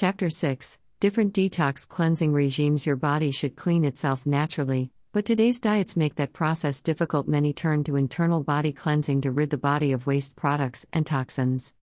[0.00, 5.94] Chapter 6 Different detox cleansing regimes Your body should clean itself naturally, but today's diets
[5.94, 7.28] make that process difficult.
[7.28, 11.74] Many turn to internal body cleansing to rid the body of waste products and toxins.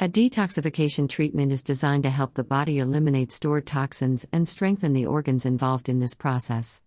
[0.00, 5.06] A detoxification treatment is designed to help the body eliminate stored toxins and strengthen the
[5.06, 6.82] organs involved in this process.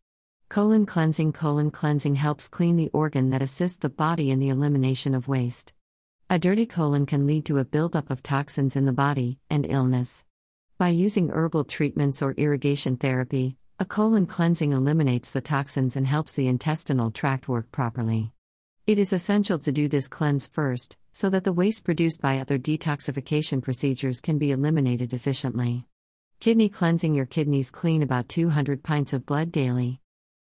[0.50, 5.16] Colon cleansing Colon cleansing helps clean the organ that assists the body in the elimination
[5.16, 5.74] of waste.
[6.30, 10.26] A dirty colon can lead to a buildup of toxins in the body and illness.
[10.80, 16.34] By using herbal treatments or irrigation therapy, a colon cleansing eliminates the toxins and helps
[16.34, 18.32] the intestinal tract work properly.
[18.88, 22.58] It is essential to do this cleanse first, so that the waste produced by other
[22.58, 25.86] detoxification procedures can be eliminated efficiently.
[26.40, 30.02] Kidney cleansing Your kidneys clean about 200 pints of blood daily.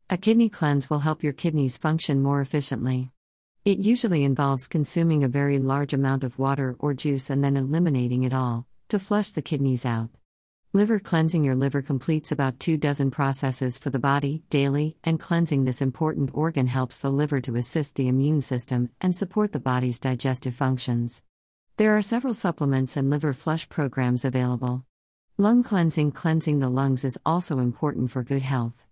[0.09, 3.11] A kidney cleanse will help your kidneys function more efficiently.
[3.65, 8.23] It usually involves consuming a very large amount of water or juice and then eliminating
[8.23, 10.11] it all, to flush the kidneys out.
[10.73, 15.65] Liver cleansing Your liver completes about two dozen processes for the body daily, and cleansing
[15.65, 19.99] this important organ helps the liver to assist the immune system and support the body's
[19.99, 21.25] digestive functions.
[21.77, 24.85] There are several supplements and liver flush programs available.
[25.37, 28.85] Lung cleansing Cleansing the lungs is also important for good health.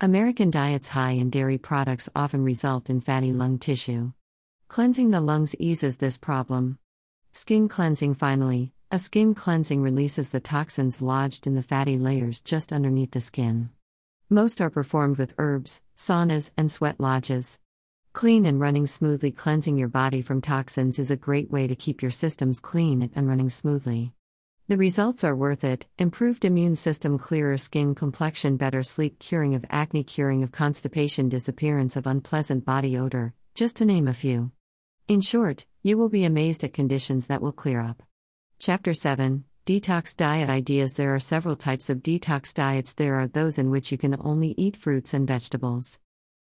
[0.00, 4.12] American diets high in dairy products often result in fatty lung tissue.
[4.68, 6.78] Cleansing the lungs eases this problem.
[7.32, 12.72] Skin cleansing Finally, a skin cleansing releases the toxins lodged in the fatty layers just
[12.72, 13.68] underneath the skin.
[14.30, 17.60] Most are performed with herbs, saunas, and sweat lodges.
[18.14, 22.00] Clean and running smoothly cleansing your body from toxins is a great way to keep
[22.00, 24.14] your systems clean and running smoothly.
[24.68, 29.66] The results are worth it improved immune system, clearer skin complexion, better sleep, curing of
[29.68, 34.50] acne, curing of constipation, disappearance of unpleasant body odor, just to name a few.
[35.08, 38.02] In short, you will be amazed at conditions that will clear up.
[38.60, 42.92] Chapter 7 Detox Diet Ideas There are several types of detox diets.
[42.92, 46.00] There are those in which you can only eat fruits and vegetables,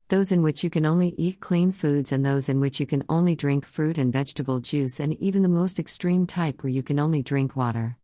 [0.08, 3.04] those in which you can only eat clean foods, and those in which you can
[3.10, 7.00] only drink fruit and vegetable juice, and even the most extreme type where you can
[7.00, 7.98] only drink water.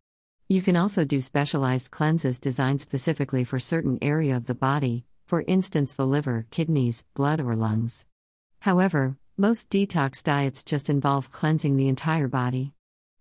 [0.46, 5.42] You can also do specialized cleanses designed specifically for certain area of the body, for
[5.48, 8.04] instance the liver, kidneys, blood or lungs.
[8.60, 12.74] However, most detox diets just involve cleansing the entire body.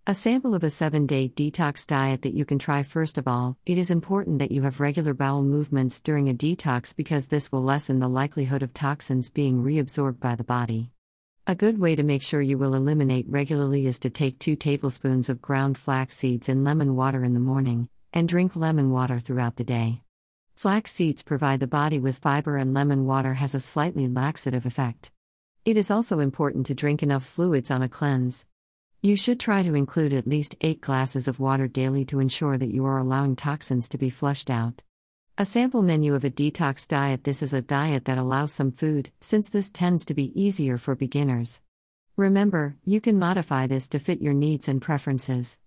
[0.07, 3.55] A sample of a 7 day detox diet that you can try first of all,
[3.67, 7.61] it is important that you have regular bowel movements during a detox because this will
[7.61, 10.89] lessen the likelihood of toxins being reabsorbed by the body.
[11.45, 15.29] A good way to make sure you will eliminate regularly is to take 2 tablespoons
[15.29, 19.57] of ground flax seeds in lemon water in the morning, and drink lemon water throughout
[19.57, 20.01] the day.
[20.55, 25.11] Flax seeds provide the body with fiber, and lemon water has a slightly laxative effect.
[25.63, 28.47] It is also important to drink enough fluids on a cleanse.
[29.03, 32.71] You should try to include at least 8 glasses of water daily to ensure that
[32.71, 34.83] you are allowing toxins to be flushed out.
[35.39, 39.09] A sample menu of a detox diet This is a diet that allows some food,
[39.19, 41.63] since this tends to be easier for beginners.
[42.15, 45.57] Remember, you can modify this to fit your needs and preferences.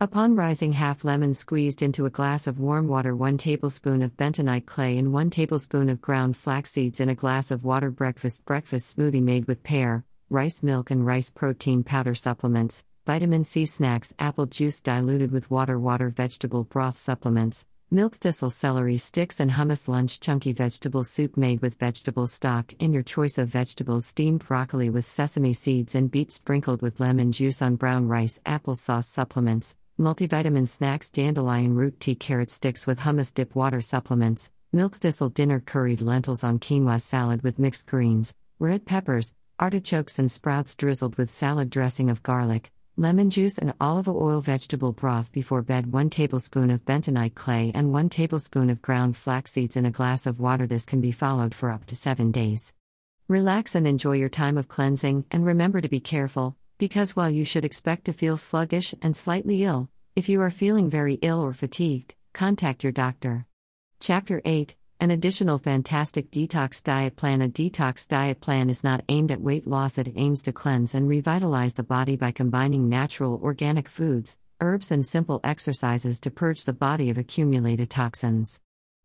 [0.00, 4.64] Upon rising, half lemon squeezed into a glass of warm water, 1 tablespoon of bentonite
[4.64, 7.90] clay, and 1 tablespoon of ground flax seeds in a glass of water.
[7.90, 13.64] Breakfast breakfast smoothie made with pear, rice milk and rice protein powder supplements, vitamin C
[13.64, 19.52] snacks, apple juice diluted with water, water vegetable broth supplements, milk thistle celery sticks, and
[19.52, 24.44] hummus lunch chunky vegetable soup made with vegetable stock in your choice of vegetables, steamed
[24.44, 29.76] broccoli with sesame seeds and beets sprinkled with lemon juice on brown rice, applesauce supplements,
[30.00, 35.60] multivitamin snacks, dandelion root tea, carrot sticks with hummus dip water supplements, milk thistle dinner
[35.60, 41.30] curried lentils on quinoa salad with mixed greens, red peppers, artichokes and sprouts drizzled with
[41.30, 46.70] salad dressing of garlic, lemon juice, and olive oil vegetable broth before bed, 1 tablespoon
[46.70, 50.66] of bentonite clay, and 1 tablespoon of ground flax seeds in a glass of water.
[50.66, 52.72] This can be followed for up to 7 days.
[53.28, 57.44] Relax and enjoy your time of cleansing, and remember to be careful, because while you
[57.44, 61.52] should expect to feel sluggish and slightly ill, if you are feeling very ill or
[61.52, 63.46] fatigued, contact your doctor.
[64.00, 67.42] Chapter 8 an additional fantastic detox diet plan.
[67.42, 71.08] A detox diet plan is not aimed at weight loss, it aims to cleanse and
[71.08, 76.72] revitalize the body by combining natural organic foods, herbs, and simple exercises to purge the
[76.72, 78.60] body of accumulated toxins.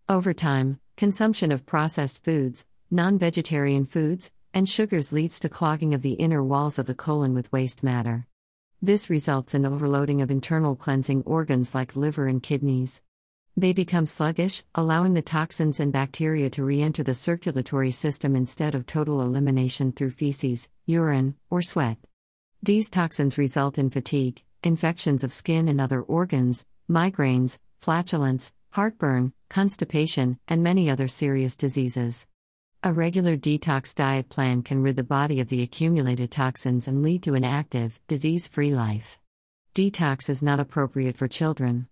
[0.08, 6.02] Over time, consumption of processed foods, non vegetarian foods, and sugars leads to clogging of
[6.02, 8.26] the inner walls of the colon with waste matter.
[8.82, 13.02] This results in overloading of internal cleansing organs like liver and kidneys.
[13.60, 18.74] They become sluggish, allowing the toxins and bacteria to re enter the circulatory system instead
[18.74, 21.98] of total elimination through feces, urine, or sweat.
[22.64, 30.40] These toxins result in fatigue, infections of skin and other organs, migraines, flatulence, heartburn, constipation,
[30.48, 32.28] and many other serious diseases.
[32.82, 37.24] A regular detox diet plan can rid the body of the accumulated toxins and lead
[37.24, 39.20] to an active, disease free life.
[39.76, 41.90] Detox is not appropriate for children.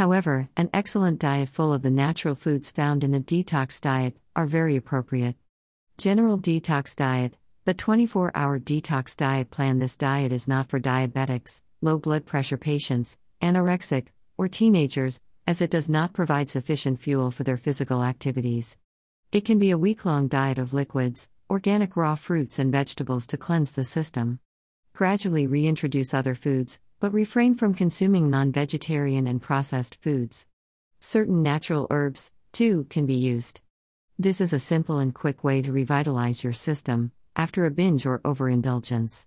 [0.00, 4.46] However, an excellent diet full of the natural foods found in a detox diet are
[4.46, 5.36] very appropriate.
[5.98, 7.34] General Detox Diet
[7.66, 12.56] The 24 hour detox diet plan This diet is not for diabetics, low blood pressure
[12.56, 14.06] patients, anorexic,
[14.38, 18.78] or teenagers, as it does not provide sufficient fuel for their physical activities.
[19.32, 23.36] It can be a week long diet of liquids, organic raw fruits, and vegetables to
[23.36, 24.40] cleanse the system.
[24.94, 30.46] Gradually reintroduce other foods, but refrain from consuming non vegetarian and processed foods.
[31.00, 33.62] Certain natural herbs, too, can be used.
[34.18, 38.20] This is a simple and quick way to revitalize your system after a binge or
[38.22, 39.26] overindulgence.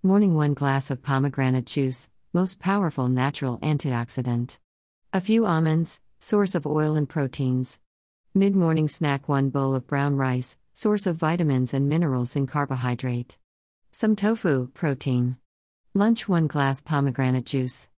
[0.00, 4.58] Morning 1 glass of pomegranate juice, most powerful natural antioxidant.
[5.12, 7.80] A few almonds, source of oil and proteins.
[8.32, 13.38] Mid morning snack 1 bowl of brown rice, source of vitamins and minerals in carbohydrate.
[13.90, 15.36] Some tofu, protein.
[15.94, 17.90] Lunch 1 glass pomegranate juice.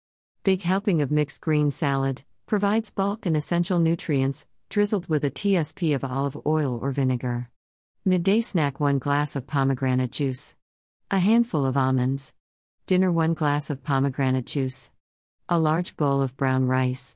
[0.44, 5.94] Big helping of mixed green salad, provides bulk and essential nutrients, drizzled with a TSP
[5.94, 7.52] of olive oil or vinegar.
[8.04, 10.56] Midday snack 1 glass of pomegranate juice.
[11.12, 12.34] A handful of almonds.
[12.88, 14.90] Dinner 1 glass of pomegranate juice.
[15.48, 17.16] A large bowl of brown rice.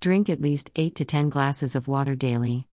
[0.00, 2.66] Drink at least 8 to 10 glasses of water daily.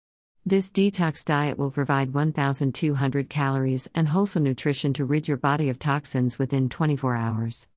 [0.47, 5.77] This detox diet will provide 1,200 calories and wholesome nutrition to rid your body of
[5.77, 7.67] toxins within 24 hours.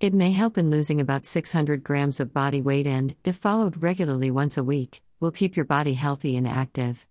[0.00, 4.30] It may help in losing about 600 grams of body weight and, if followed regularly
[4.30, 7.06] once a week, will keep your body healthy and active.